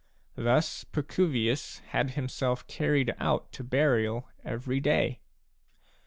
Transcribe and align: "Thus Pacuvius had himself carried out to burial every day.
"Thus 0.35 0.83
Pacuvius 0.83 1.77
had 1.89 2.11
himself 2.17 2.65
carried 2.65 3.13
out 3.19 3.51
to 3.51 3.63
burial 3.63 4.27
every 4.43 4.79
day. 4.79 5.19